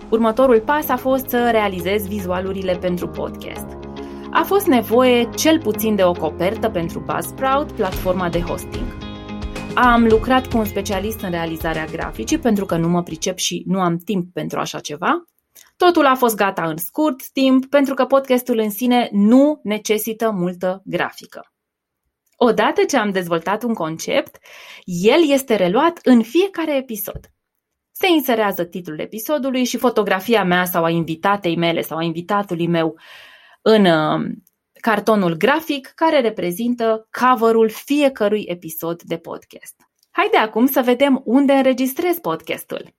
Următorul 0.10 0.60
pas 0.60 0.90
a 0.90 0.98
fost 0.98 1.30
să 1.30 1.50
realizez 1.52 2.08
vizualurile 2.08 2.78
pentru 2.78 3.08
podcast. 3.08 3.66
A 4.32 4.44
fost 4.44 4.68
nevoie 4.68 5.30
cel 5.36 5.60
puțin 5.60 5.96
de 5.96 6.04
o 6.04 6.12
copertă 6.12 6.70
pentru 6.70 7.00
Buzzsprout, 7.00 7.72
platforma 7.72 8.30
de 8.30 8.40
hosting. 8.40 8.98
Am 9.76 10.08
lucrat 10.08 10.48
cu 10.48 10.58
un 10.58 10.66
specialist 10.66 11.22
în 11.22 11.30
realizarea 11.30 11.86
graficii 11.86 12.40
pentru 12.40 12.66
că 12.66 12.78
nu 12.78 12.88
mă 12.88 13.04
pricep 13.04 13.38
și 13.38 13.64
nu 13.68 13.80
am 13.80 13.98
timp 13.98 14.34
pentru 14.34 14.60
așa 14.60 14.80
ceva. 14.80 15.24
Totul 15.78 16.06
a 16.06 16.16
fost 16.16 16.36
gata 16.36 16.64
în 16.64 16.78
scurt 16.78 17.30
timp 17.32 17.66
pentru 17.66 17.94
că 17.94 18.06
podcastul 18.06 18.60
în 18.60 18.70
sine 18.70 19.10
nu 19.12 19.60
necesită 19.64 20.32
multă 20.32 20.82
grafică. 20.86 21.53
Odată 22.46 22.84
ce 22.84 22.98
am 22.98 23.12
dezvoltat 23.12 23.64
un 23.64 23.74
concept, 23.74 24.38
el 24.84 25.30
este 25.32 25.56
reluat 25.56 26.00
în 26.04 26.24
fiecare 26.24 26.76
episod. 26.76 27.32
Se 27.92 28.08
inserează 28.08 28.64
titlul 28.64 29.00
episodului 29.00 29.64
și 29.64 29.78
fotografia 29.78 30.44
mea 30.44 30.66
sau 30.66 30.84
a 30.84 30.90
invitatei 30.90 31.58
mele 31.58 31.82
sau 31.82 31.98
a 31.98 32.04
invitatului 32.04 32.68
meu 32.68 33.00
în 33.62 33.86
uh, 33.86 34.32
cartonul 34.82 35.34
grafic 35.34 35.88
care 35.96 36.22
reprezintă 36.22 37.08
coverul 37.12 37.70
fiecărui 37.70 38.44
episod 38.48 39.02
de 39.02 39.18
podcast. 39.18 39.76
Haide 40.12 40.38
acum 40.38 40.66
să 40.66 40.82
vedem 40.82 41.22
unde 41.26 41.54
înregistrez 41.54 42.18
podcastul. 42.18 42.96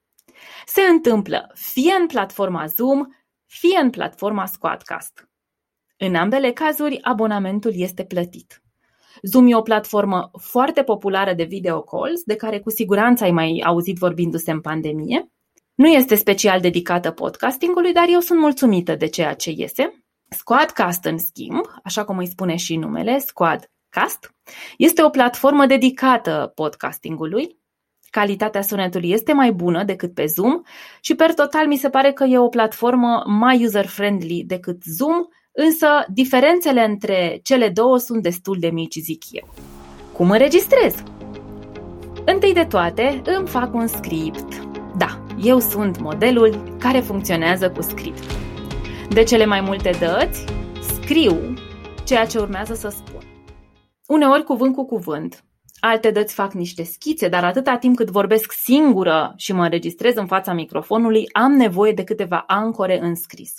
Se 0.67 0.81
întâmplă 0.81 1.51
fie 1.55 1.95
în 2.01 2.07
platforma 2.07 2.67
Zoom, 2.67 3.07
fie 3.47 3.79
în 3.79 3.91
platforma 3.91 4.47
Squadcast. 4.47 5.29
În 5.97 6.15
ambele 6.15 6.53
cazuri, 6.53 7.03
abonamentul 7.03 7.73
este 7.75 8.05
plătit. 8.05 8.64
Zoom 9.23 9.47
e 9.47 9.57
o 9.57 9.63
platformă 9.63 10.31
foarte 10.41 10.83
populară 10.83 11.33
de 11.33 11.45
video 11.45 11.81
calls, 11.81 12.23
de 12.25 12.37
care 12.37 12.61
cu 12.61 12.71
siguranță 12.71 13.25
ai 13.25 13.31
mai 13.31 13.63
auzit 13.65 13.97
vorbindu-se 13.97 14.51
în 14.51 14.61
pandemie. 14.61 15.29
Nu 15.75 15.87
este 15.87 16.15
special 16.15 16.61
dedicată 16.61 17.11
podcastingului, 17.11 17.93
dar 17.93 18.07
eu 18.09 18.21
sunt 18.21 18.39
mulțumită 18.39 18.95
de 18.95 19.07
ceea 19.07 19.35
ce 19.35 19.51
iese. 19.57 20.05
Squadcast, 20.29 21.05
în 21.05 21.19
schimb, 21.19 21.65
așa 21.85 22.05
cum 22.05 22.19
îi 22.19 22.27
spune 22.27 22.57
și 22.57 22.77
numele, 22.77 23.19
Squadcast, 23.19 24.35
este 24.77 25.03
o 25.03 25.09
platformă 25.09 25.67
dedicată 25.67 26.53
podcastingului. 26.55 27.63
Calitatea 28.11 28.63
sunetului 28.63 29.11
este 29.11 29.33
mai 29.33 29.53
bună 29.53 29.85
decât 29.85 30.15
pe 30.15 30.27
Zoom 30.27 30.63
și 31.01 31.15
per 31.15 31.35
total 31.35 31.67
mi 31.67 31.77
se 31.77 31.89
pare 31.89 32.13
că 32.13 32.25
e 32.25 32.39
o 32.39 32.49
platformă 32.49 33.23
mai 33.27 33.65
user-friendly 33.65 34.45
decât 34.47 34.83
Zoom, 34.83 35.27
Însă, 35.57 35.87
diferențele 36.09 36.85
între 36.85 37.41
cele 37.43 37.69
două 37.69 37.99
sunt 37.99 38.23
destul 38.23 38.57
de 38.61 38.69
mici, 38.69 38.95
zic 38.95 39.23
eu. 39.31 39.49
Cum 40.13 40.31
înregistrez? 40.31 41.03
Întâi 42.25 42.53
de 42.53 42.65
toate, 42.65 43.23
îmi 43.25 43.49
fac 43.49 43.75
un 43.75 43.87
script. 43.87 44.67
Da, 44.97 45.25
eu 45.43 45.59
sunt 45.59 46.01
modelul 46.01 46.77
care 46.79 47.01
funcționează 47.01 47.71
cu 47.71 47.83
script. 47.83 48.23
De 49.09 49.23
cele 49.23 49.45
mai 49.45 49.61
multe 49.61 49.91
dăți, 49.99 50.45
scriu 50.81 51.55
ceea 52.05 52.27
ce 52.27 52.39
urmează 52.39 52.75
să 52.75 52.89
spun. 52.89 53.23
Uneori 54.07 54.45
cuvânt 54.45 54.75
cu 54.75 54.85
cuvânt, 54.85 55.45
alte 55.81 56.11
dăți 56.11 56.35
fac 56.35 56.53
niște 56.53 56.83
schițe, 56.83 57.29
dar 57.29 57.45
atâta 57.45 57.77
timp 57.77 57.97
cât 57.97 58.11
vorbesc 58.11 58.53
singură 58.53 59.33
și 59.37 59.53
mă 59.53 59.63
înregistrez 59.63 60.15
în 60.15 60.27
fața 60.27 60.53
microfonului, 60.53 61.29
am 61.33 61.53
nevoie 61.53 61.93
de 61.93 62.05
câteva 62.05 62.45
ancore 62.47 63.01
în 63.01 63.15
scris. 63.15 63.53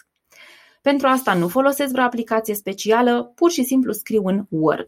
Pentru 0.89 1.07
asta 1.07 1.33
nu 1.33 1.47
folosesc 1.47 1.91
vreo 1.91 2.03
aplicație 2.03 2.53
specială, 2.53 3.31
pur 3.35 3.51
și 3.51 3.63
simplu 3.63 3.91
scriu 3.91 4.21
în 4.25 4.45
Word. 4.49 4.85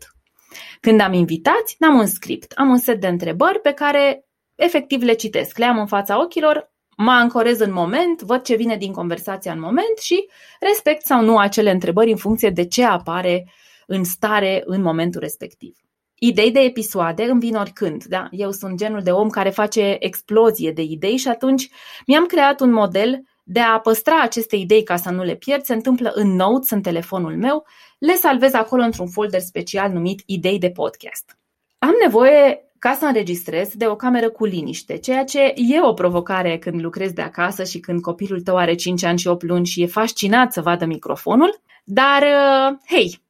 Când 0.80 1.02
am 1.02 1.14
invitați, 1.14 1.76
n-am 1.80 1.98
un 1.98 2.06
script, 2.06 2.52
am 2.56 2.70
un 2.70 2.78
set 2.78 3.02
de 3.02 3.08
întrebări 3.08 3.60
pe 3.60 3.72
care 3.72 4.26
efectiv 4.56 5.02
le 5.02 5.14
citesc, 5.14 5.58
le 5.58 5.66
am 5.66 5.80
în 5.80 5.88
fața 5.88 6.22
ochilor, 6.22 6.72
mă 6.98 7.12
ancorez 7.12 7.60
în 7.60 7.72
moment, 7.72 8.22
văd 8.22 8.42
ce 8.42 8.56
vine 8.56 8.78
din 8.78 8.92
conversația 8.92 9.52
în 9.52 9.60
moment 9.60 9.98
și 10.00 10.28
respect 10.60 11.06
sau 11.06 11.24
nu 11.24 11.38
acele 11.38 11.72
întrebări 11.72 12.12
în 12.12 12.18
funcție 12.18 12.50
de 12.50 12.66
ce 12.68 12.84
apare 12.84 13.52
în 13.88 14.04
stare 14.04 14.64
în 14.66 14.82
momentul 14.82 15.22
respectiv. 15.22 15.78
Idei 16.16 16.52
de 16.52 16.60
episoade 16.60 17.24
îmi 17.24 17.40
vin 17.40 17.56
oricând, 17.56 18.04
da? 18.04 18.28
Eu 18.32 18.52
sunt 18.52 18.78
genul 18.78 19.02
de 19.02 19.12
om 19.12 19.30
care 19.30 19.50
face 19.50 19.96
explozie 20.00 20.72
de 20.72 20.82
idei 20.82 21.18
și 21.18 21.28
atunci 21.28 21.70
mi-am 22.06 22.26
creat 22.26 22.60
un 22.60 22.72
model 22.72 23.22
de 23.50 23.60
a 23.60 23.80
păstra 23.80 24.22
aceste 24.22 24.56
idei 24.56 24.84
ca 24.84 24.96
să 24.96 25.10
nu 25.10 25.24
le 25.24 25.36
pierd 25.36 25.64
se 25.64 25.74
întâmplă 25.74 26.12
în 26.14 26.36
Notes, 26.36 26.70
în 26.70 26.82
telefonul 26.82 27.38
meu, 27.38 27.66
le 27.98 28.14
salvez 28.14 28.54
acolo 28.54 28.84
într-un 28.84 29.08
folder 29.08 29.40
special 29.40 29.92
numit 29.92 30.22
Idei 30.26 30.60
de 30.60 30.70
podcast. 30.70 31.38
Am 31.80 31.94
nevoie 32.04 32.62
ca 32.80 32.94
să 32.94 33.06
înregistrez 33.06 33.70
de 33.74 33.88
o 33.88 33.96
cameră 33.96 34.30
cu 34.30 34.46
liniște, 34.46 34.98
ceea 34.98 35.24
ce 35.24 35.54
e 35.56 35.82
o 35.82 35.94
provocare 35.94 36.58
când 36.58 36.82
lucrezi 36.82 37.14
de 37.14 37.22
acasă 37.22 37.64
și 37.64 37.80
când 37.80 38.02
copilul 38.02 38.42
tău 38.42 38.58
are 38.58 38.76
5 38.76 39.04
ani 39.04 39.20
și 39.20 39.28
8 39.28 39.44
luni 39.44 39.66
și 39.66 39.82
e 39.82 39.86
fascinat 39.86 40.54
să 40.54 40.62
vadă 40.62 40.86
microfonul, 40.86 41.62
dar, 41.84 42.22
uh, 42.22 42.78
hei, 42.88 43.22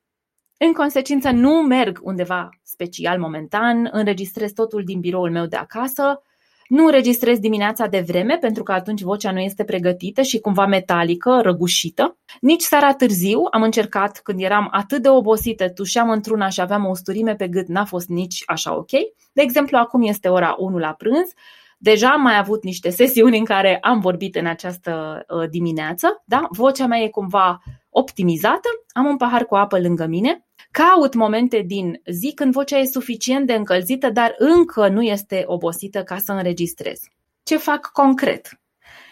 în 0.57 0.73
consecință 0.73 1.31
nu 1.31 1.51
merg 1.51 1.99
undeva 2.01 2.49
special 2.63 3.19
momentan, 3.19 3.89
înregistrez 3.91 4.51
totul 4.51 4.83
din 4.83 4.99
biroul 4.99 5.31
meu 5.31 5.45
de 5.45 5.55
acasă, 5.55 6.21
nu 6.67 6.85
înregistrez 6.85 7.39
dimineața 7.39 7.87
de 7.87 8.03
vreme 8.07 8.37
pentru 8.37 8.63
că 8.63 8.71
atunci 8.71 9.01
vocea 9.01 9.31
nu 9.31 9.39
este 9.39 9.63
pregătită 9.63 10.21
și 10.21 10.39
cumva 10.39 10.65
metalică, 10.65 11.39
răgușită. 11.43 12.17
Nici 12.41 12.61
seara 12.61 12.93
târziu 12.93 13.41
am 13.51 13.61
încercat 13.61 14.19
când 14.23 14.41
eram 14.41 14.67
atât 14.71 15.01
de 15.01 15.09
obosită, 15.09 15.69
tușeam 15.69 16.09
într-una 16.09 16.49
și 16.49 16.61
aveam 16.61 16.85
o 16.85 16.89
usturime 16.89 17.35
pe 17.35 17.47
gât, 17.47 17.67
n-a 17.67 17.85
fost 17.85 18.07
nici 18.07 18.43
așa 18.45 18.75
ok. 18.75 18.91
De 19.33 19.41
exemplu, 19.41 19.77
acum 19.77 20.01
este 20.03 20.27
ora 20.27 20.55
1 20.57 20.77
la 20.77 20.93
prânz, 20.93 21.33
Deja 21.79 22.09
am 22.09 22.21
mai 22.21 22.37
avut 22.37 22.63
niște 22.63 22.89
sesiuni 22.89 23.37
în 23.37 23.45
care 23.45 23.77
am 23.81 23.99
vorbit 23.99 24.35
în 24.35 24.45
această 24.45 25.23
uh, 25.27 25.49
dimineață, 25.49 26.23
da? 26.25 26.47
vocea 26.49 26.85
mea 26.85 26.99
e 26.99 27.09
cumva 27.09 27.61
optimizată, 27.89 28.69
am 28.91 29.05
un 29.05 29.17
pahar 29.17 29.45
cu 29.45 29.55
apă 29.55 29.79
lângă 29.79 30.05
mine, 30.05 30.46
Caut 30.77 31.13
momente 31.13 31.61
din 31.61 32.01
zi 32.05 32.31
când 32.33 32.53
vocea 32.53 32.77
e 32.77 32.85
suficient 32.85 33.47
de 33.47 33.53
încălzită, 33.53 34.09
dar 34.09 34.35
încă 34.37 34.87
nu 34.87 35.01
este 35.01 35.43
obosită 35.45 36.03
ca 36.03 36.17
să 36.17 36.31
înregistrez. 36.31 36.99
Ce 37.43 37.57
fac 37.57 37.91
concret? 37.91 38.61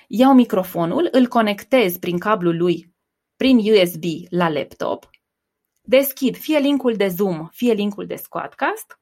Iau 0.08 0.34
microfonul, 0.34 1.08
îl 1.12 1.28
conectez 1.28 1.98
prin 1.98 2.18
cablul 2.18 2.58
lui, 2.58 2.94
prin 3.36 3.58
USB 3.58 4.04
la 4.30 4.50
laptop, 4.50 5.10
deschid 5.82 6.38
fie 6.38 6.60
linkul 6.60 6.94
de 6.94 7.08
Zoom, 7.08 7.48
fie 7.52 7.74
linkul 7.74 8.06
de 8.06 8.16
Squadcast, 8.16 8.98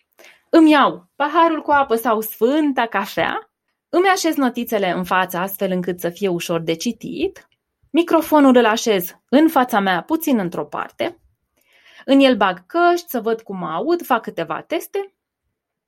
îmi 0.49 0.71
iau 0.71 1.09
paharul 1.15 1.61
cu 1.61 1.71
apă 1.71 1.95
sau 1.95 2.21
sfânta 2.21 2.85
cafea, 2.85 3.51
îmi 3.89 4.07
așez 4.07 4.35
notițele 4.35 4.91
în 4.91 5.03
față 5.03 5.37
astfel 5.37 5.71
încât 5.71 5.99
să 5.99 6.09
fie 6.09 6.27
ușor 6.27 6.61
de 6.61 6.73
citit, 6.73 7.47
microfonul 7.89 8.55
îl 8.55 8.65
așez 8.65 9.15
în 9.29 9.49
fața 9.49 9.79
mea 9.79 10.01
puțin 10.01 10.39
într-o 10.39 10.65
parte, 10.65 11.17
în 12.05 12.19
el 12.19 12.35
bag 12.35 12.65
căști, 12.65 13.09
să 13.09 13.19
văd 13.21 13.41
cum 13.41 13.57
mă 13.57 13.67
aud, 13.67 14.05
fac 14.05 14.21
câteva 14.21 14.61
teste. 14.61 15.13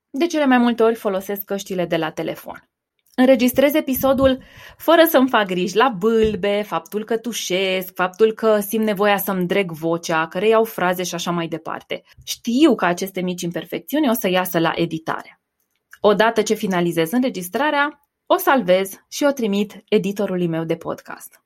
De 0.09 0.25
cele 0.25 0.45
mai 0.45 0.57
multe 0.57 0.83
ori 0.83 0.95
folosesc 0.95 1.43
căștile 1.43 1.85
de 1.85 1.97
la 1.97 2.11
telefon. 2.11 2.69
înregistrez 3.15 3.73
episodul 3.73 4.43
fără 4.77 5.03
să-mi 5.09 5.29
fac 5.29 5.45
griji 5.45 5.75
la 5.75 5.89
bâlbe, 5.89 6.61
faptul 6.61 7.03
că 7.03 7.17
tușesc, 7.17 7.93
faptul 7.93 8.31
că 8.33 8.59
simt 8.59 8.85
nevoia 8.85 9.17
să-mi 9.17 9.47
dreg 9.47 9.71
vocea, 9.71 10.27
că 10.27 10.39
reiau 10.39 10.63
fraze 10.63 11.03
și 11.03 11.15
așa 11.15 11.31
mai 11.31 11.47
departe. 11.47 12.03
Știu 12.23 12.75
că 12.75 12.85
aceste 12.85 13.21
mici 13.21 13.41
imperfecțiuni 13.41 14.09
o 14.09 14.13
să 14.13 14.29
iasă 14.29 14.59
la 14.59 14.71
editare. 14.75 15.41
Odată 15.99 16.41
ce 16.41 16.53
finalizez 16.53 17.11
înregistrarea, 17.11 18.09
o 18.25 18.37
salvez 18.37 19.05
și 19.09 19.23
o 19.23 19.31
trimit 19.31 19.83
editorului 19.87 20.47
meu 20.47 20.63
de 20.63 20.75
podcast. 20.75 21.44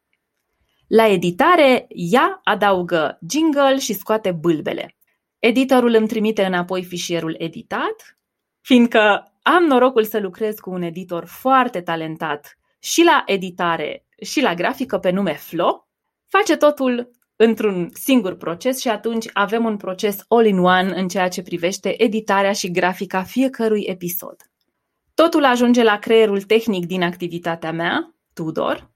La 0.91 1.07
editare, 1.07 1.87
ea 1.89 2.39
adaugă 2.43 3.19
jingle 3.29 3.77
și 3.77 3.93
scoate 3.93 4.31
bâlbele. 4.31 4.95
Editorul 5.39 5.93
îmi 5.93 6.07
trimite 6.07 6.45
înapoi 6.45 6.83
fișierul 6.83 7.35
editat, 7.37 8.17
fiindcă 8.61 9.33
am 9.41 9.63
norocul 9.63 10.03
să 10.03 10.19
lucrez 10.19 10.55
cu 10.55 10.69
un 10.69 10.81
editor 10.81 11.25
foarte 11.25 11.81
talentat 11.81 12.57
și 12.79 13.03
la 13.03 13.23
editare 13.25 14.05
și 14.21 14.41
la 14.41 14.53
grafică 14.53 14.97
pe 14.97 15.09
nume 15.09 15.33
Flo, 15.33 15.87
face 16.27 16.57
totul 16.57 17.11
într-un 17.35 17.89
singur 17.93 18.35
proces 18.35 18.79
și 18.79 18.87
atunci 18.87 19.29
avem 19.33 19.65
un 19.65 19.77
proces 19.77 20.25
all-in-one 20.27 20.93
în 20.99 21.07
ceea 21.07 21.27
ce 21.27 21.41
privește 21.41 22.03
editarea 22.03 22.51
și 22.51 22.71
grafica 22.71 23.23
fiecărui 23.23 23.83
episod. 23.87 24.35
Totul 25.13 25.45
ajunge 25.45 25.83
la 25.83 25.99
creierul 25.99 26.41
tehnic 26.41 26.85
din 26.85 27.03
activitatea 27.03 27.71
mea, 27.71 28.15
Tudor, 28.33 28.88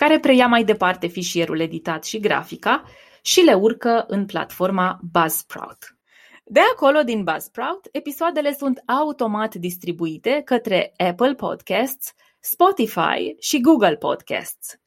care 0.00 0.18
preia 0.18 0.46
mai 0.46 0.64
departe 0.64 1.06
fișierul 1.06 1.60
editat 1.60 2.04
și 2.04 2.20
grafica 2.20 2.82
și 3.22 3.40
le 3.40 3.52
urcă 3.52 4.04
în 4.08 4.26
platforma 4.26 4.98
Buzzsprout. 5.12 5.96
De 6.44 6.60
acolo, 6.72 7.02
din 7.02 7.24
Buzzsprout, 7.24 7.88
episoadele 7.92 8.52
sunt 8.52 8.82
automat 8.86 9.54
distribuite 9.54 10.42
către 10.44 10.92
Apple 10.96 11.34
Podcasts, 11.34 12.14
Spotify 12.38 13.36
și 13.38 13.60
Google 13.60 13.96
Podcasts. 13.96 14.78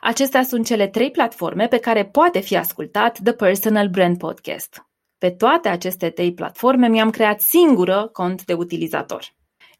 Acestea 0.00 0.42
sunt 0.42 0.66
cele 0.66 0.88
trei 0.88 1.10
platforme 1.10 1.66
pe 1.66 1.78
care 1.78 2.04
poate 2.04 2.40
fi 2.40 2.56
ascultat 2.56 3.18
The 3.22 3.32
Personal 3.32 3.88
Brand 3.88 4.18
Podcast. 4.18 4.86
Pe 5.18 5.30
toate 5.30 5.68
aceste 5.68 6.10
trei 6.10 6.34
platforme 6.34 6.88
mi-am 6.88 7.10
creat 7.10 7.40
singură 7.40 8.08
cont 8.12 8.44
de 8.44 8.52
utilizator. 8.52 9.34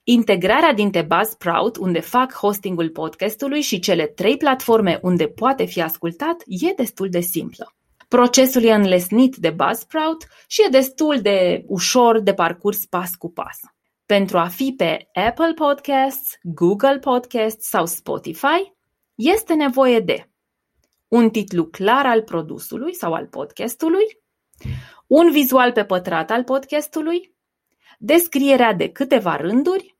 Integrarea 0.04 0.72
dintre 0.72 1.02
Buzzsprout, 1.02 1.76
unde 1.76 2.00
fac 2.00 2.32
hostingul 2.32 2.90
podcastului, 2.90 3.60
și 3.60 3.78
cele 3.78 4.06
trei 4.06 4.36
platforme 4.36 4.98
unde 5.02 5.28
poate 5.28 5.64
fi 5.64 5.82
ascultat 5.82 6.42
e 6.46 6.72
destul 6.76 7.08
de 7.08 7.20
simplă. 7.20 7.74
Procesul 8.08 8.62
e 8.62 8.72
înlesnit 8.72 9.36
de 9.36 9.50
Buzzsprout 9.50 10.26
și 10.46 10.62
e 10.66 10.68
destul 10.68 11.20
de 11.20 11.64
ușor 11.66 12.20
de 12.20 12.34
parcurs 12.34 12.86
pas 12.86 13.14
cu 13.14 13.30
pas. 13.30 13.58
Pentru 14.06 14.38
a 14.38 14.46
fi 14.46 14.74
pe 14.76 15.08
Apple 15.12 15.52
Podcasts, 15.54 16.38
Google 16.42 16.98
Podcasts 16.98 17.68
sau 17.68 17.86
Spotify, 17.86 18.72
este 19.14 19.54
nevoie 19.54 20.00
de 20.00 20.30
un 21.08 21.30
titlu 21.30 21.66
clar 21.66 22.06
al 22.06 22.22
produsului 22.22 22.94
sau 22.94 23.12
al 23.12 23.26
podcastului, 23.26 24.20
un 25.06 25.30
vizual 25.30 25.72
pe 25.72 25.84
pătrat 25.84 26.30
al 26.30 26.44
podcastului, 26.44 27.34
descrierea 27.98 28.72
de 28.72 28.88
câteva 28.88 29.36
rânduri, 29.36 29.91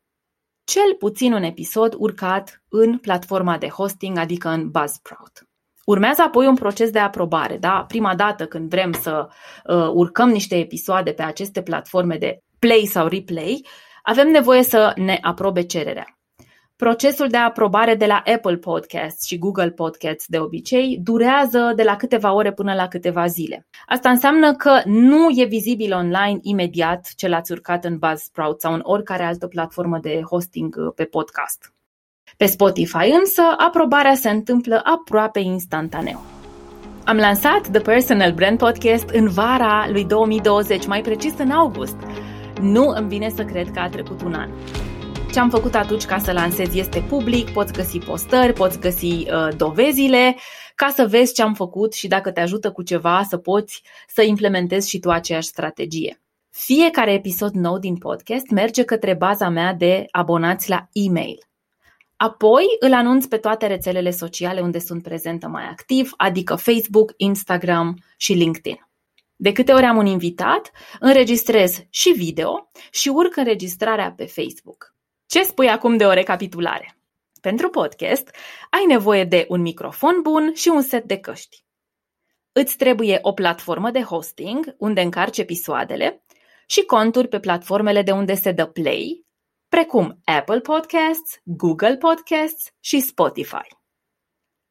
cel 0.64 0.95
puțin 0.99 1.33
un 1.33 1.42
episod 1.42 1.95
urcat 1.99 2.62
în 2.69 2.99
platforma 2.99 3.59
de 3.59 3.69
hosting, 3.69 4.19
adică 4.19 4.49
în 4.49 4.71
Buzzsprout. 4.71 5.47
Urmează 5.85 6.23
apoi 6.23 6.47
un 6.47 6.54
proces 6.54 6.90
de 6.90 6.99
aprobare. 6.99 7.57
Da? 7.57 7.85
Prima 7.88 8.14
dată 8.14 8.47
când 8.47 8.71
vrem 8.71 8.92
să 8.92 9.28
uh, 9.64 9.88
urcăm 9.92 10.28
niște 10.28 10.59
episoade 10.59 11.12
pe 11.12 11.23
aceste 11.23 11.62
platforme 11.62 12.16
de 12.16 12.38
play 12.59 12.85
sau 12.85 13.07
replay, 13.07 13.66
avem 14.02 14.28
nevoie 14.28 14.62
să 14.62 14.92
ne 14.97 15.19
aprobe 15.23 15.62
cererea. 15.62 16.19
Procesul 16.82 17.28
de 17.28 17.36
aprobare 17.36 17.94
de 17.94 18.06
la 18.06 18.22
Apple 18.34 18.56
Podcasts 18.56 19.26
și 19.26 19.38
Google 19.38 19.70
Podcasts 19.70 20.26
de 20.26 20.38
obicei 20.38 20.98
durează 21.02 21.72
de 21.76 21.82
la 21.82 21.96
câteva 21.96 22.34
ore 22.34 22.52
până 22.52 22.74
la 22.74 22.88
câteva 22.88 23.26
zile. 23.26 23.66
Asta 23.86 24.10
înseamnă 24.10 24.54
că 24.54 24.80
nu 24.84 25.28
e 25.34 25.44
vizibil 25.44 25.92
online 25.92 26.38
imediat 26.40 27.12
ce 27.16 27.28
l-ați 27.28 27.52
urcat 27.52 27.84
în 27.84 27.98
Buzzsprout 27.98 28.60
sau 28.60 28.72
în 28.72 28.80
oricare 28.82 29.22
altă 29.22 29.46
platformă 29.46 29.98
de 29.98 30.20
hosting 30.30 30.76
uh, 30.78 30.92
pe 30.94 31.04
podcast. 31.04 31.72
Pe 32.37 32.46
Spotify 32.46 33.11
însă, 33.20 33.42
aprobarea 33.57 34.14
se 34.14 34.30
întâmplă 34.30 34.80
aproape 34.85 35.40
instantaneu. 35.40 36.20
Am 37.04 37.16
lansat 37.16 37.68
The 37.70 37.80
Personal 37.80 38.33
Brand 38.33 38.59
Podcast 38.59 39.09
în 39.09 39.28
vara 39.28 39.88
lui 39.90 40.04
2020, 40.04 40.87
mai 40.87 41.00
precis 41.00 41.38
în 41.38 41.50
august. 41.50 41.96
Nu 42.61 42.87
îmi 42.88 43.09
vine 43.09 43.28
să 43.28 43.44
cred 43.44 43.70
că 43.70 43.78
a 43.78 43.88
trecut 43.88 44.22
un 44.22 44.35
an. 44.35 44.50
Ce 45.33 45.40
am 45.40 45.51
făcut 45.51 45.75
atunci 45.75 46.05
ca 46.05 46.18
să 46.18 46.33
lansez 46.33 46.75
este 46.75 47.05
public, 47.09 47.51
poți 47.51 47.73
găsi 47.73 47.99
postări, 47.99 48.53
poți 48.53 48.81
găsi 48.81 49.05
uh, 49.07 49.49
dovezile, 49.57 50.37
ca 50.75 50.88
să 50.88 51.07
vezi 51.07 51.35
ce 51.35 51.42
am 51.42 51.55
făcut 51.55 51.92
și 51.92 52.09
dacă 52.09 52.31
te 52.31 52.40
ajută 52.40 52.73
cu 52.73 52.83
ceva 52.83 53.23
să 53.29 53.37
poți 53.37 53.83
să 54.09 54.23
implementezi 54.23 54.88
și 54.88 54.99
tu 54.99 55.11
aceeași 55.11 55.49
strategie. 55.49 56.23
Fiecare 56.51 57.12
episod 57.12 57.55
nou 57.55 57.79
din 57.79 57.97
podcast 57.97 58.51
merge 58.51 58.85
către 58.85 59.14
baza 59.14 59.49
mea 59.49 59.75
de 59.75 60.07
abonați 60.11 60.68
la 60.68 60.88
e-mail. 60.92 61.38
Apoi 62.16 62.64
îl 62.81 62.92
anunț 62.92 63.25
pe 63.25 63.37
toate 63.37 63.66
rețelele 63.66 64.11
sociale 64.11 64.61
unde 64.61 64.79
sunt 64.79 65.03
prezentă 65.03 65.49
mai 65.49 65.64
activ, 65.64 66.12
adică 66.16 66.55
Facebook, 66.55 67.12
Instagram 67.16 67.99
și 68.16 68.33
LinkedIn. 68.33 68.88
De 69.37 69.53
câte 69.53 69.73
ori 69.73 69.85
am 69.85 69.97
un 69.97 70.07
invitat, 70.07 70.71
înregistrez 71.01 71.85
și 71.90 72.11
video 72.11 72.71
și 72.90 73.09
urc 73.09 73.37
înregistrarea 73.37 74.12
pe 74.16 74.25
Facebook. 74.25 74.91
Ce 75.33 75.42
spui 75.42 75.68
acum 75.68 75.97
de 75.97 76.07
o 76.07 76.12
recapitulare? 76.12 76.97
Pentru 77.40 77.68
podcast, 77.68 78.37
ai 78.71 78.85
nevoie 78.87 79.25
de 79.25 79.47
un 79.49 79.61
microfon 79.61 80.23
bun 80.23 80.55
și 80.55 80.68
un 80.68 80.83
set 80.83 81.05
de 81.05 81.18
căști. 81.18 81.64
Îți 82.53 82.77
trebuie 82.77 83.18
o 83.23 83.33
platformă 83.33 83.90
de 83.90 84.03
hosting 84.03 84.75
unde 84.79 85.01
încarci 85.01 85.38
episoadele 85.38 86.25
și 86.66 86.85
conturi 86.85 87.29
pe 87.29 87.40
platformele 87.40 88.03
de 88.03 88.11
unde 88.11 88.35
se 88.35 88.53
dă 88.53 88.66
play, 88.66 89.27
precum 89.68 90.21
Apple 90.25 90.61
Podcasts, 90.61 91.40
Google 91.45 91.97
Podcasts 91.97 92.73
și 92.81 93.01
Spotify. 93.01 93.68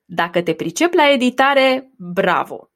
Dacă 0.06 0.42
te 0.42 0.54
pricep 0.54 0.94
la 0.94 1.10
editare, 1.10 1.92
bravo! 1.98 2.72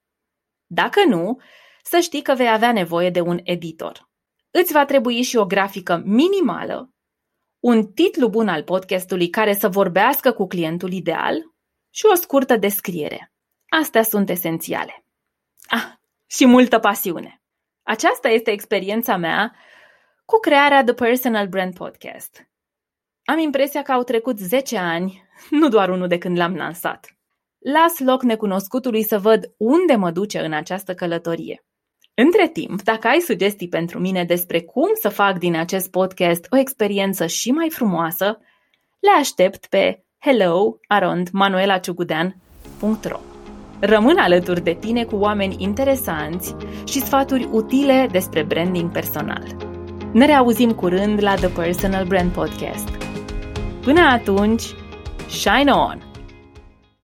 Dacă 0.65 1.03
nu, 1.07 1.41
să 1.83 1.99
știi 1.99 2.21
că 2.21 2.33
vei 2.33 2.49
avea 2.49 2.71
nevoie 2.71 3.09
de 3.09 3.21
un 3.21 3.39
editor. 3.43 4.09
Îți 4.51 4.71
va 4.71 4.85
trebui 4.85 5.21
și 5.21 5.37
o 5.37 5.45
grafică 5.45 6.01
minimală, 6.05 6.94
un 7.67 7.85
titlu 7.85 8.29
bun 8.29 8.47
al 8.47 8.63
podcastului 8.63 9.29
care 9.29 9.53
să 9.53 9.69
vorbească 9.69 10.31
cu 10.31 10.47
clientul 10.47 10.91
ideal 10.91 11.53
și 11.89 12.05
o 12.11 12.15
scurtă 12.15 12.57
descriere. 12.57 13.33
Astea 13.69 14.03
sunt 14.03 14.29
esențiale. 14.29 15.05
Ah, 15.67 15.85
și 16.25 16.45
multă 16.45 16.79
pasiune. 16.79 17.41
Aceasta 17.83 18.29
este 18.29 18.51
experiența 18.51 19.17
mea 19.17 19.55
cu 20.25 20.39
crearea 20.39 20.83
The 20.83 20.93
Personal 20.93 21.47
Brand 21.47 21.73
Podcast. 21.73 22.49
Am 23.23 23.37
impresia 23.37 23.81
că 23.81 23.91
au 23.91 24.03
trecut 24.03 24.39
10 24.39 24.77
ani, 24.77 25.23
nu 25.49 25.69
doar 25.69 25.89
unul 25.89 26.07
de 26.07 26.17
când 26.17 26.37
l-am 26.37 26.55
lansat. 26.55 27.17
Las 27.57 27.99
loc 27.99 28.23
necunoscutului 28.23 29.03
să 29.03 29.19
văd 29.19 29.53
unde 29.57 29.95
mă 29.95 30.11
duce 30.11 30.39
în 30.39 30.53
această 30.53 30.93
călătorie. 30.93 31.64
Între 32.17 32.47
timp, 32.47 32.81
dacă 32.81 33.07
ai 33.07 33.19
sugestii 33.19 33.67
pentru 33.67 33.99
mine 33.99 34.23
despre 34.23 34.61
cum 34.61 34.89
să 35.01 35.09
fac 35.09 35.37
din 35.37 35.55
acest 35.55 35.91
podcast 35.91 36.47
o 36.49 36.57
experiență 36.57 37.25
și 37.25 37.51
mai 37.51 37.69
frumoasă, 37.69 38.39
le 38.99 39.09
aștept 39.19 39.65
pe 39.65 40.03
hello@manuelaciugudean.ro. 40.19 43.19
Rămân 43.79 44.17
alături 44.17 44.63
de 44.63 44.77
tine 44.79 45.03
cu 45.03 45.15
oameni 45.15 45.55
interesanți 45.59 46.55
și 46.85 46.99
sfaturi 46.99 47.49
utile 47.51 48.07
despre 48.11 48.43
branding 48.43 48.91
personal. 48.91 49.55
Ne 50.13 50.25
reauzim 50.25 50.71
curând 50.71 51.23
la 51.23 51.33
The 51.33 51.47
Personal 51.47 52.05
Brand 52.05 52.31
Podcast. 52.31 52.89
Până 53.81 54.01
atunci, 54.01 54.63
shine 55.29 55.71
on! 55.71 56.14